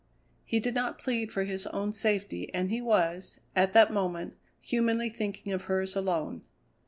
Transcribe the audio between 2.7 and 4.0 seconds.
he was, at that